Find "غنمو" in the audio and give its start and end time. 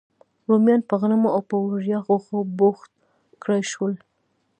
1.01-1.29